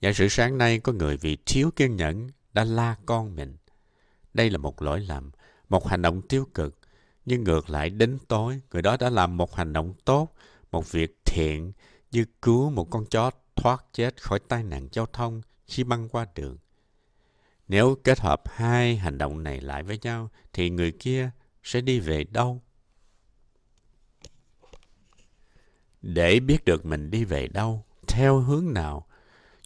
Giả 0.00 0.12
sử 0.12 0.28
sáng 0.28 0.58
nay 0.58 0.78
có 0.78 0.92
người 0.92 1.16
vì 1.16 1.36
thiếu 1.46 1.70
kiên 1.76 1.96
nhẫn 1.96 2.28
đã 2.52 2.64
la 2.64 2.96
con 3.06 3.36
mình. 3.36 3.56
Đây 4.34 4.50
là 4.50 4.58
một 4.58 4.82
lỗi 4.82 5.00
lầm, 5.00 5.30
một 5.68 5.86
hành 5.86 6.02
động 6.02 6.22
tiêu 6.22 6.46
cực. 6.54 6.78
Nhưng 7.24 7.44
ngược 7.44 7.70
lại 7.70 7.90
đến 7.90 8.18
tối, 8.28 8.60
người 8.72 8.82
đó 8.82 8.96
đã 9.00 9.10
làm 9.10 9.36
một 9.36 9.54
hành 9.54 9.72
động 9.72 9.94
tốt, 10.04 10.34
một 10.70 10.92
việc 10.92 11.16
thiện 11.24 11.72
như 12.10 12.24
cứu 12.42 12.70
một 12.70 12.90
con 12.90 13.06
chó 13.06 13.30
thoát 13.56 13.84
chết 13.92 14.22
khỏi 14.22 14.40
tai 14.48 14.62
nạn 14.62 14.88
giao 14.92 15.06
thông 15.06 15.42
khi 15.66 15.84
băng 15.84 16.08
qua 16.08 16.26
đường. 16.34 16.58
Nếu 17.68 17.96
kết 18.04 18.20
hợp 18.20 18.42
hai 18.48 18.96
hành 18.96 19.18
động 19.18 19.42
này 19.42 19.60
lại 19.60 19.82
với 19.82 19.98
nhau, 20.02 20.30
thì 20.52 20.70
người 20.70 20.92
kia 20.92 21.30
sẽ 21.62 21.80
đi 21.80 22.00
về 22.00 22.24
đâu? 22.24 22.62
Để 26.02 26.40
biết 26.40 26.64
được 26.64 26.86
mình 26.86 27.10
đi 27.10 27.24
về 27.24 27.48
đâu, 27.48 27.84
theo 28.08 28.38
hướng 28.38 28.72
nào, 28.72 29.05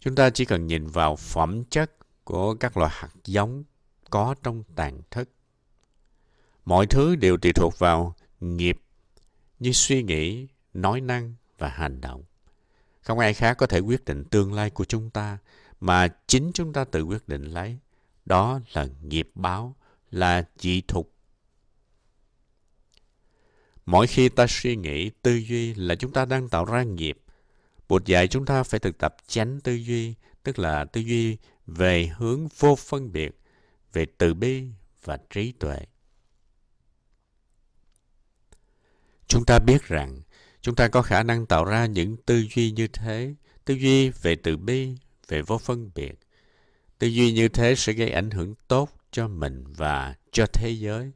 chúng 0.01 0.15
ta 0.15 0.29
chỉ 0.29 0.45
cần 0.45 0.67
nhìn 0.67 0.87
vào 0.87 1.15
phẩm 1.15 1.63
chất 1.63 1.91
của 2.23 2.55
các 2.55 2.77
loại 2.77 2.91
hạt 2.93 3.09
giống 3.25 3.63
có 4.09 4.35
trong 4.43 4.63
tàn 4.75 5.01
thất 5.11 5.29
Mọi 6.65 6.87
thứ 6.87 7.15
đều 7.15 7.37
tùy 7.37 7.51
thuộc 7.53 7.79
vào 7.79 8.15
nghiệp 8.39 8.77
như 9.59 9.71
suy 9.71 10.03
nghĩ, 10.03 10.47
nói 10.73 11.01
năng 11.01 11.35
và 11.57 11.69
hành 11.69 12.01
động. 12.01 12.23
Không 13.01 13.19
ai 13.19 13.33
khác 13.33 13.57
có 13.57 13.67
thể 13.67 13.79
quyết 13.79 14.05
định 14.05 14.23
tương 14.23 14.53
lai 14.53 14.69
của 14.69 14.85
chúng 14.85 15.09
ta 15.09 15.37
mà 15.79 16.07
chính 16.27 16.51
chúng 16.53 16.73
ta 16.73 16.83
tự 16.83 17.03
quyết 17.03 17.27
định 17.27 17.43
lấy. 17.43 17.77
Đó 18.25 18.59
là 18.73 18.87
nghiệp 19.03 19.29
báo, 19.35 19.75
là 20.11 20.43
dị 20.59 20.81
thục. 20.81 21.13
Mỗi 23.85 24.07
khi 24.07 24.29
ta 24.29 24.45
suy 24.49 24.75
nghĩ, 24.75 25.09
tư 25.21 25.35
duy 25.35 25.73
là 25.73 25.95
chúng 25.95 26.13
ta 26.13 26.25
đang 26.25 26.49
tạo 26.49 26.65
ra 26.65 26.83
nghiệp. 26.83 27.17
Bụt 27.91 28.05
dạy 28.05 28.27
chúng 28.27 28.45
ta 28.45 28.63
phải 28.63 28.79
thực 28.79 28.97
tập 28.97 29.15
chánh 29.27 29.59
tư 29.59 29.73
duy, 29.73 30.13
tức 30.43 30.59
là 30.59 30.85
tư 30.85 31.01
duy 31.01 31.37
về 31.67 32.11
hướng 32.17 32.47
vô 32.59 32.75
phân 32.75 33.11
biệt, 33.11 33.39
về 33.93 34.05
từ 34.17 34.33
bi 34.33 34.63
và 35.03 35.17
trí 35.29 35.51
tuệ. 35.51 35.77
Chúng 39.27 39.45
ta 39.45 39.59
biết 39.59 39.83
rằng 39.83 40.21
chúng 40.61 40.75
ta 40.75 40.87
có 40.87 41.01
khả 41.01 41.23
năng 41.23 41.45
tạo 41.45 41.65
ra 41.65 41.85
những 41.85 42.17
tư 42.17 42.45
duy 42.55 42.71
như 42.71 42.87
thế, 42.87 43.35
tư 43.65 43.73
duy 43.73 44.09
về 44.09 44.35
từ 44.35 44.57
bi, 44.57 44.95
về 45.27 45.41
vô 45.41 45.57
phân 45.57 45.91
biệt. 45.95 46.13
Tư 46.99 47.07
duy 47.07 47.33
như 47.33 47.47
thế 47.47 47.75
sẽ 47.75 47.93
gây 47.93 48.09
ảnh 48.09 48.31
hưởng 48.31 48.55
tốt 48.67 48.89
cho 49.11 49.27
mình 49.27 49.63
và 49.67 50.15
cho 50.31 50.45
thế 50.53 50.69
giới. 50.69 51.11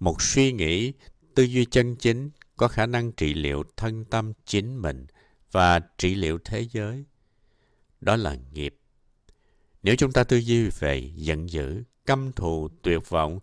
Một 0.00 0.22
suy 0.22 0.52
nghĩ, 0.52 0.92
tư 1.34 1.42
duy 1.42 1.64
chân 1.64 1.96
chính 1.96 2.30
có 2.56 2.68
khả 2.68 2.86
năng 2.86 3.12
trị 3.12 3.34
liệu 3.34 3.64
thân 3.76 4.04
tâm 4.04 4.32
chính 4.44 4.82
mình 4.82 5.06
và 5.54 5.80
trị 5.98 6.14
liệu 6.14 6.38
thế 6.44 6.66
giới. 6.70 7.04
Đó 8.00 8.16
là 8.16 8.36
nghiệp. 8.52 8.76
Nếu 9.82 9.96
chúng 9.96 10.12
ta 10.12 10.24
tư 10.24 10.36
duy 10.36 10.68
về 10.68 11.10
giận 11.14 11.50
dữ, 11.50 11.82
căm 12.06 12.32
thù, 12.32 12.68
tuyệt 12.82 13.08
vọng, 13.08 13.40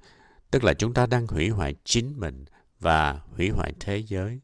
tức 0.51 0.63
là 0.63 0.74
chúng 0.74 0.94
ta 0.94 1.06
đang 1.06 1.27
hủy 1.27 1.50
hoại 1.50 1.75
chính 1.84 2.20
mình 2.20 2.46
và 2.80 3.22
hủy 3.36 3.50
hoại 3.50 3.74
thế 3.80 3.98
giới. 3.98 4.39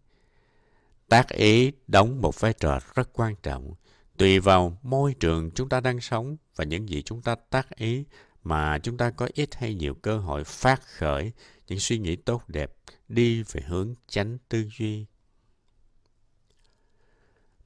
Tác 1.10 1.30
ý 1.30 1.72
đóng 1.88 2.22
một 2.22 2.40
vai 2.40 2.54
trò 2.54 2.80
rất 2.96 3.10
quan 3.14 3.36
trọng. 3.44 3.74
Tùy 4.18 4.40
vào 4.40 4.78
môi 4.84 5.14
trường 5.20 5.52
chúng 5.52 5.70
ta 5.70 5.80
đang 5.80 6.00
sống 6.00 6.38
và 6.56 6.64
những 6.64 6.90
gì 6.90 7.02
chúng 7.02 7.22
ta 7.22 7.36
tác 7.36 7.76
ý 7.76 8.04
mà 8.44 8.80
chúng 8.80 8.98
ta 8.98 9.12
có 9.12 9.30
ít 9.34 9.56
hay 9.56 9.74
nhiều 9.74 9.94
cơ 9.94 10.18
hội 10.18 10.44
phát 10.44 10.82
khởi 10.82 11.32
những 11.68 11.80
suy 11.80 11.98
nghĩ 11.98 12.16
tốt 12.16 12.44
đẹp 12.48 12.74
đi 13.08 13.44
về 13.44 13.62
hướng 13.68 13.96
chánh 14.08 14.38
tư 14.50 14.66
duy. 14.78 15.06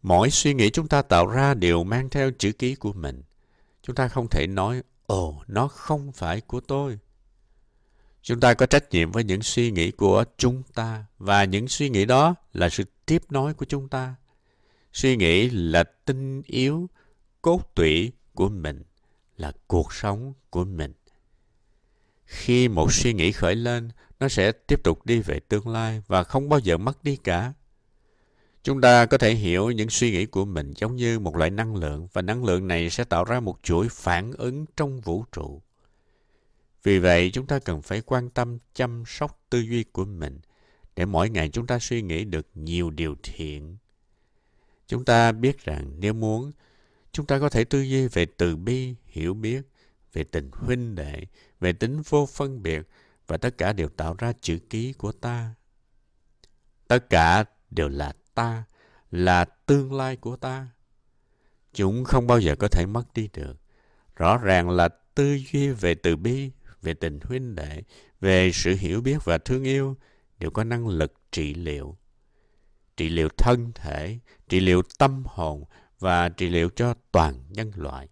Mỗi 0.01 0.29
suy 0.29 0.53
nghĩ 0.53 0.69
chúng 0.69 0.87
ta 0.87 1.01
tạo 1.01 1.27
ra 1.27 1.53
đều 1.53 1.83
mang 1.83 2.09
theo 2.09 2.31
chữ 2.31 2.51
ký 2.51 2.75
của 2.75 2.93
mình. 2.93 3.21
Chúng 3.83 3.95
ta 3.95 4.07
không 4.07 4.27
thể 4.27 4.47
nói, 4.47 4.81
ồ, 5.05 5.43
nó 5.47 5.67
không 5.67 6.11
phải 6.11 6.41
của 6.41 6.59
tôi. 6.59 6.99
Chúng 8.21 8.39
ta 8.39 8.53
có 8.53 8.65
trách 8.65 8.91
nhiệm 8.91 9.11
với 9.11 9.23
những 9.23 9.41
suy 9.41 9.71
nghĩ 9.71 9.91
của 9.91 10.23
chúng 10.37 10.63
ta 10.73 11.05
và 11.17 11.43
những 11.43 11.67
suy 11.67 11.89
nghĩ 11.89 12.05
đó 12.05 12.35
là 12.53 12.69
sự 12.69 12.83
tiếp 13.05 13.21
nối 13.29 13.53
của 13.53 13.65
chúng 13.65 13.89
ta. 13.89 14.15
Suy 14.93 15.15
nghĩ 15.15 15.49
là 15.49 15.83
tinh 15.83 16.41
yếu, 16.45 16.89
cốt 17.41 17.75
tủy 17.75 18.11
của 18.33 18.49
mình, 18.49 18.83
là 19.37 19.51
cuộc 19.67 19.93
sống 19.93 20.33
của 20.49 20.65
mình. 20.65 20.93
Khi 22.25 22.67
một 22.67 22.93
suy 22.93 23.13
nghĩ 23.13 23.31
khởi 23.31 23.55
lên, 23.55 23.89
nó 24.19 24.27
sẽ 24.27 24.51
tiếp 24.51 24.83
tục 24.83 25.05
đi 25.05 25.19
về 25.19 25.39
tương 25.39 25.67
lai 25.67 26.01
và 26.07 26.23
không 26.23 26.49
bao 26.49 26.59
giờ 26.59 26.77
mất 26.77 27.03
đi 27.03 27.15
cả. 27.15 27.53
Chúng 28.63 28.81
ta 28.81 29.05
có 29.05 29.17
thể 29.17 29.33
hiểu 29.33 29.71
những 29.71 29.89
suy 29.89 30.11
nghĩ 30.11 30.25
của 30.25 30.45
mình 30.45 30.73
giống 30.75 30.95
như 30.95 31.19
một 31.19 31.35
loại 31.35 31.49
năng 31.49 31.75
lượng 31.75 32.07
và 32.13 32.21
năng 32.21 32.43
lượng 32.43 32.67
này 32.67 32.89
sẽ 32.89 33.03
tạo 33.03 33.23
ra 33.23 33.39
một 33.39 33.59
chuỗi 33.63 33.87
phản 33.89 34.31
ứng 34.31 34.65
trong 34.77 35.01
vũ 35.01 35.25
trụ. 35.31 35.61
Vì 36.83 36.99
vậy, 36.99 37.31
chúng 37.33 37.47
ta 37.47 37.59
cần 37.59 37.81
phải 37.81 38.01
quan 38.01 38.29
tâm 38.29 38.57
chăm 38.73 39.03
sóc 39.07 39.41
tư 39.49 39.59
duy 39.59 39.83
của 39.83 40.05
mình 40.05 40.39
để 40.95 41.05
mỗi 41.05 41.29
ngày 41.29 41.49
chúng 41.49 41.67
ta 41.67 41.79
suy 41.79 42.01
nghĩ 42.01 42.23
được 42.23 42.47
nhiều 42.55 42.89
điều 42.89 43.15
thiện. 43.23 43.77
Chúng 44.87 45.05
ta 45.05 45.31
biết 45.31 45.65
rằng 45.65 45.93
nếu 45.99 46.13
muốn, 46.13 46.51
chúng 47.11 47.25
ta 47.25 47.39
có 47.39 47.49
thể 47.49 47.63
tư 47.63 47.81
duy 47.81 48.07
về 48.07 48.25
từ 48.25 48.55
bi, 48.55 48.95
hiểu 49.05 49.33
biết, 49.33 49.61
về 50.13 50.23
tình 50.23 50.49
huynh 50.53 50.95
đệ, 50.95 51.25
về 51.59 51.73
tính 51.73 52.01
vô 52.09 52.25
phân 52.25 52.63
biệt 52.63 52.81
và 53.27 53.37
tất 53.37 53.57
cả 53.57 53.73
đều 53.73 53.89
tạo 53.89 54.15
ra 54.17 54.33
chữ 54.41 54.59
ký 54.69 54.93
của 54.93 55.11
ta. 55.11 55.55
Tất 56.87 57.09
cả 57.09 57.43
đều 57.71 57.89
là 57.89 58.13
ta, 58.41 58.63
là 59.11 59.45
tương 59.45 59.93
lai 59.93 60.15
của 60.15 60.35
ta. 60.35 60.67
Chúng 61.73 62.03
không 62.03 62.27
bao 62.27 62.39
giờ 62.39 62.55
có 62.59 62.67
thể 62.67 62.85
mất 62.85 63.03
đi 63.13 63.29
được. 63.33 63.57
Rõ 64.15 64.37
ràng 64.37 64.69
là 64.69 64.89
tư 65.15 65.39
duy 65.51 65.69
về 65.69 65.95
từ 65.95 66.15
bi, 66.15 66.51
về 66.81 66.93
tình 66.93 67.19
huynh 67.23 67.55
đệ, 67.55 67.83
về 68.21 68.51
sự 68.53 68.75
hiểu 68.75 69.01
biết 69.01 69.25
và 69.25 69.37
thương 69.37 69.63
yêu 69.63 69.95
đều 70.39 70.51
có 70.51 70.63
năng 70.63 70.87
lực 70.87 71.13
trị 71.31 71.53
liệu. 71.53 71.97
Trị 72.97 73.09
liệu 73.09 73.29
thân 73.37 73.71
thể, 73.75 74.19
trị 74.49 74.59
liệu 74.59 74.81
tâm 74.97 75.23
hồn 75.25 75.63
và 75.99 76.29
trị 76.29 76.49
liệu 76.49 76.69
cho 76.69 76.93
toàn 77.11 77.33
nhân 77.49 77.71
loại. 77.75 78.07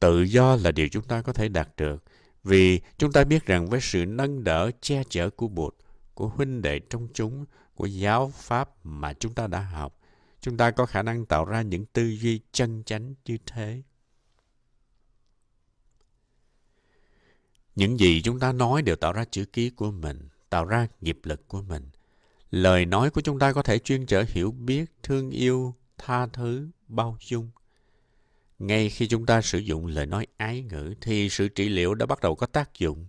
Tự 0.00 0.22
do 0.22 0.56
là 0.56 0.72
điều 0.72 0.88
chúng 0.88 1.04
ta 1.04 1.22
có 1.22 1.32
thể 1.32 1.48
đạt 1.48 1.68
được 1.76 2.04
vì 2.44 2.80
chúng 2.98 3.12
ta 3.12 3.24
biết 3.24 3.46
rằng 3.46 3.66
với 3.66 3.80
sự 3.80 4.04
nâng 4.06 4.44
đỡ 4.44 4.70
che 4.80 5.02
chở 5.08 5.30
của 5.30 5.48
Bụt, 5.48 5.74
của 6.14 6.28
huynh 6.28 6.62
đệ 6.62 6.78
trong 6.78 7.08
chúng, 7.14 7.44
của 7.78 7.86
giáo 7.86 8.32
pháp 8.34 8.86
mà 8.86 9.12
chúng 9.12 9.34
ta 9.34 9.46
đã 9.46 9.60
học, 9.60 9.98
chúng 10.40 10.56
ta 10.56 10.70
có 10.70 10.86
khả 10.86 11.02
năng 11.02 11.26
tạo 11.26 11.44
ra 11.44 11.62
những 11.62 11.86
tư 11.86 12.02
duy 12.02 12.40
chân 12.52 12.82
chánh 12.86 13.14
như 13.24 13.38
thế. 13.46 13.82
Những 17.74 18.00
gì 18.00 18.22
chúng 18.22 18.40
ta 18.40 18.52
nói 18.52 18.82
đều 18.82 18.96
tạo 18.96 19.12
ra 19.12 19.24
chữ 19.24 19.44
ký 19.44 19.70
của 19.70 19.90
mình, 19.90 20.28
tạo 20.50 20.64
ra 20.64 20.86
nghiệp 21.00 21.18
lực 21.22 21.48
của 21.48 21.62
mình. 21.62 21.90
Lời 22.50 22.86
nói 22.86 23.10
của 23.10 23.20
chúng 23.20 23.38
ta 23.38 23.52
có 23.52 23.62
thể 23.62 23.78
chuyên 23.78 24.06
trở 24.06 24.24
hiểu 24.28 24.50
biết, 24.50 24.84
thương 25.02 25.30
yêu, 25.30 25.74
tha 25.98 26.26
thứ, 26.26 26.68
bao 26.88 27.16
dung. 27.20 27.50
Ngay 28.58 28.90
khi 28.90 29.08
chúng 29.08 29.26
ta 29.26 29.42
sử 29.42 29.58
dụng 29.58 29.86
lời 29.86 30.06
nói 30.06 30.26
ái 30.36 30.62
ngữ 30.62 30.94
thì 31.00 31.28
sự 31.28 31.48
trị 31.48 31.68
liệu 31.68 31.94
đã 31.94 32.06
bắt 32.06 32.20
đầu 32.20 32.34
có 32.34 32.46
tác 32.46 32.78
dụng. 32.78 33.06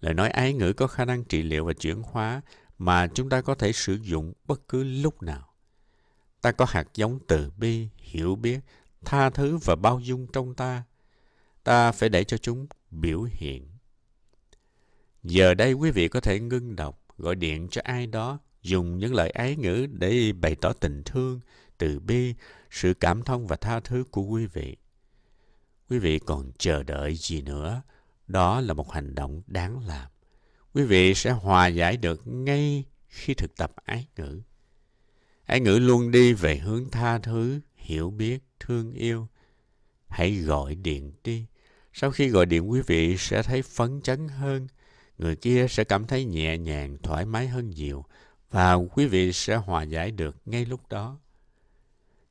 Lời 0.00 0.14
nói 0.14 0.30
ái 0.30 0.52
ngữ 0.52 0.72
có 0.72 0.86
khả 0.86 1.04
năng 1.04 1.24
trị 1.24 1.42
liệu 1.42 1.64
và 1.64 1.72
chuyển 1.72 2.02
hóa 2.02 2.42
mà 2.78 3.06
chúng 3.06 3.28
ta 3.28 3.40
có 3.40 3.54
thể 3.54 3.72
sử 3.72 3.94
dụng 3.94 4.32
bất 4.46 4.68
cứ 4.68 4.84
lúc 4.84 5.22
nào. 5.22 5.48
Ta 6.40 6.52
có 6.52 6.64
hạt 6.68 6.88
giống 6.94 7.18
từ 7.28 7.50
bi, 7.56 7.88
hiểu 7.98 8.36
biết, 8.36 8.60
tha 9.04 9.30
thứ 9.30 9.56
và 9.56 9.76
bao 9.76 10.00
dung 10.00 10.26
trong 10.32 10.54
ta. 10.54 10.82
Ta 11.64 11.92
phải 11.92 12.08
để 12.08 12.24
cho 12.24 12.36
chúng 12.36 12.66
biểu 12.90 13.26
hiện. 13.30 13.68
Giờ 15.22 15.54
đây 15.54 15.72
quý 15.72 15.90
vị 15.90 16.08
có 16.08 16.20
thể 16.20 16.40
ngưng 16.40 16.76
đọc, 16.76 17.02
gọi 17.18 17.34
điện 17.34 17.68
cho 17.70 17.80
ai 17.84 18.06
đó, 18.06 18.38
dùng 18.62 18.98
những 18.98 19.14
lời 19.14 19.30
ái 19.30 19.56
ngữ 19.56 19.86
để 19.92 20.32
bày 20.32 20.54
tỏ 20.54 20.72
tình 20.72 21.02
thương, 21.04 21.40
từ 21.78 22.00
bi, 22.00 22.34
sự 22.70 22.94
cảm 22.94 23.22
thông 23.22 23.46
và 23.46 23.56
tha 23.56 23.80
thứ 23.80 24.04
của 24.10 24.22
quý 24.22 24.46
vị. 24.46 24.76
Quý 25.90 25.98
vị 25.98 26.18
còn 26.18 26.52
chờ 26.58 26.82
đợi 26.82 27.14
gì 27.14 27.42
nữa? 27.42 27.82
Đó 28.26 28.60
là 28.60 28.74
một 28.74 28.92
hành 28.92 29.14
động 29.14 29.42
đáng 29.46 29.86
làm. 29.86 30.11
Quý 30.74 30.82
vị 30.82 31.14
sẽ 31.14 31.30
hòa 31.30 31.66
giải 31.66 31.96
được 31.96 32.22
ngay 32.26 32.84
khi 33.08 33.34
thực 33.34 33.56
tập 33.56 33.72
ái 33.84 34.06
ngữ. 34.16 34.40
Ái 35.44 35.60
ngữ 35.60 35.78
luôn 35.78 36.10
đi 36.10 36.32
về 36.32 36.56
hướng 36.56 36.90
tha 36.90 37.18
thứ, 37.18 37.60
hiểu 37.76 38.10
biết, 38.10 38.38
thương 38.60 38.92
yêu. 38.92 39.28
Hãy 40.08 40.34
gọi 40.34 40.74
điện 40.74 41.12
đi. 41.24 41.46
Sau 41.92 42.10
khi 42.10 42.28
gọi 42.28 42.46
điện 42.46 42.70
quý 42.70 42.80
vị 42.86 43.16
sẽ 43.16 43.42
thấy 43.42 43.62
phấn 43.62 44.00
chấn 44.00 44.28
hơn. 44.28 44.66
Người 45.18 45.36
kia 45.36 45.66
sẽ 45.70 45.84
cảm 45.84 46.06
thấy 46.06 46.24
nhẹ 46.24 46.58
nhàng, 46.58 46.96
thoải 47.02 47.24
mái 47.24 47.48
hơn 47.48 47.70
nhiều. 47.70 48.04
Và 48.50 48.74
quý 48.74 49.06
vị 49.06 49.32
sẽ 49.32 49.56
hòa 49.56 49.82
giải 49.82 50.10
được 50.10 50.36
ngay 50.44 50.64
lúc 50.64 50.80
đó. 50.88 51.18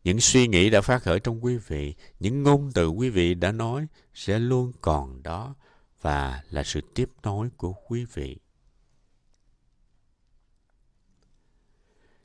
Những 0.03 0.19
suy 0.19 0.47
nghĩ 0.47 0.69
đã 0.69 0.81
phát 0.81 1.03
khởi 1.03 1.19
trong 1.19 1.43
quý 1.43 1.57
vị, 1.57 1.95
những 2.19 2.43
ngôn 2.43 2.71
từ 2.73 2.87
quý 2.87 3.09
vị 3.09 3.33
đã 3.33 3.51
nói 3.51 3.87
sẽ 4.13 4.39
luôn 4.39 4.71
còn 4.81 5.23
đó 5.23 5.55
và 6.01 6.43
là 6.49 6.63
sự 6.63 6.81
tiếp 6.95 7.09
nối 7.23 7.49
của 7.57 7.73
quý 7.73 8.05
vị. 8.13 8.37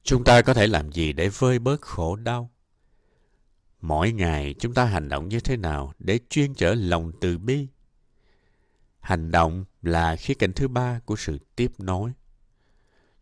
Chúng 0.03 0.25
ta 0.25 0.43
có 0.43 0.55
thể 0.55 0.67
làm 0.67 0.93
gì 0.93 1.13
để 1.13 1.29
vơi 1.29 1.59
bớt 1.59 1.81
khổ 1.81 2.17
đau? 2.17 2.51
Mỗi 3.81 4.13
ngày 4.13 4.55
chúng 4.59 4.75
ta 4.75 4.85
hành 4.85 5.09
động 5.09 5.29
như 5.29 5.41
thế 5.41 5.57
nào 5.57 5.93
để 5.99 6.21
chuyên 6.31 6.55
trở 6.55 6.75
lòng 6.75 7.13
từ 7.21 7.39
bi? 7.39 7.69
Hành 9.01 9.31
động 9.31 9.65
là 9.83 10.17
khía 10.17 10.35
cạnh 10.35 10.53
thứ 10.53 10.69
ba 10.69 11.01
của 11.05 11.17
sự 11.17 11.39
tiếp 11.57 11.73
nối. 11.79 12.13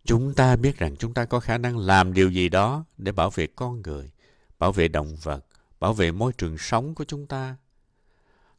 Chúng 0.05 0.35
ta 0.35 0.57
biết 0.57 0.79
rằng 0.79 0.97
chúng 0.97 1.15
ta 1.15 1.25
có 1.25 1.41
khả 1.41 1.59
năng 1.59 1.79
làm 1.79 2.13
điều 2.13 2.31
gì 2.31 2.49
đó 2.49 2.85
để 2.97 3.13
bảo 3.13 3.31
vệ 3.31 3.47
con 3.47 3.83
người, 3.83 4.11
bảo 4.59 4.73
vệ 4.73 4.89
động 4.89 5.17
vật, 5.23 5.47
bảo 5.81 5.93
vệ 5.93 6.13
môi 6.13 6.33
trường 6.33 6.59
sống 6.59 6.95
của 6.95 7.05
chúng 7.05 7.27
ta. 7.27 7.57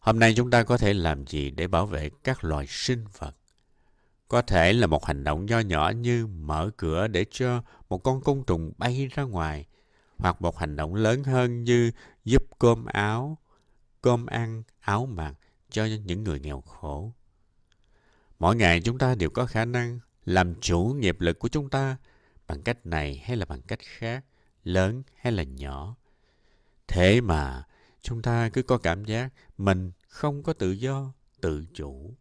Hôm 0.06 0.20
nay 0.20 0.34
chúng 0.38 0.52
ta 0.52 0.64
có 0.64 0.78
thể 0.78 0.94
làm 0.94 1.28
gì 1.28 1.52
để 1.52 1.68
bảo 1.68 1.86
vệ 1.86 2.10
các 2.24 2.44
loài 2.44 2.66
sinh 2.70 3.06
vật? 3.18 3.36
Có 4.28 4.42
thể 4.42 4.74
là 4.74 4.88
một 4.88 5.06
hành 5.06 5.24
động 5.24 5.46
nho 5.46 5.60
nhỏ 5.60 5.90
như 5.90 6.28
mở 6.28 6.70
cửa 6.78 7.08
để 7.08 7.26
cho 7.32 7.64
một 7.90 7.98
con 7.98 8.22
côn 8.22 8.44
trùng 8.48 8.72
bay 8.78 9.08
ra 9.12 9.24
ngoài, 9.24 9.66
hoặc 10.18 10.42
một 10.42 10.58
hành 10.58 10.76
động 10.76 10.96
lớn 10.96 11.24
hơn 11.24 11.64
như 11.64 11.92
giúp 12.26 12.44
cơm 12.60 12.86
áo, 12.86 13.38
cơm 14.02 14.26
ăn, 14.26 14.64
áo 14.80 15.06
mặc 15.06 15.34
cho 15.70 15.86
những 15.86 16.24
người 16.24 16.40
nghèo 16.40 16.62
khổ. 16.62 17.12
Mỗi 18.40 18.56
ngày 18.56 18.82
chúng 18.82 18.98
ta 18.98 19.16
đều 19.16 19.30
có 19.30 19.46
khả 19.46 19.66
năng 19.66 20.00
làm 20.26 20.56
chủ 20.62 20.96
nghiệp 21.00 21.22
lực 21.22 21.40
của 21.40 21.48
chúng 21.48 21.70
ta 21.70 21.98
bằng 22.48 22.62
cách 22.62 22.86
này 22.86 23.24
hay 23.26 23.38
là 23.38 23.46
bằng 23.46 23.62
cách 23.62 23.80
khác, 23.82 24.26
lớn 24.64 25.04
hay 25.16 25.34
là 25.34 25.44
nhỏ. 25.44 25.96
Thế 26.88 27.22
mà 27.22 27.64
chúng 28.06 28.22
ta 28.22 28.50
cứ 28.50 28.64
có 28.64 28.78
cảm 28.78 29.06
giác 29.06 29.34
mình 29.58 29.92
không 30.08 30.44
có 30.44 30.54
tự 30.54 30.72
do, 30.72 31.14
tự 31.42 31.66
chủ. 31.74 32.14